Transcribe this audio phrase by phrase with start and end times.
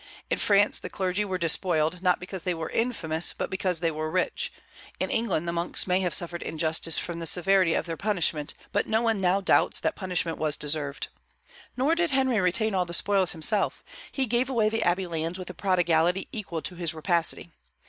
[0.31, 4.09] In France the clergy were despoiled, not because they were infamous, but because they were
[4.09, 4.51] rich,
[4.99, 8.87] In England the monks may have suffered injustice from the severity of their punishment, but
[8.87, 11.09] no one now doubts that punishment was deserved.
[11.77, 15.51] Nor did Henry retain all the spoils himself: he gave away the abbey lands with
[15.51, 17.51] a prodigality equal to his rapacity.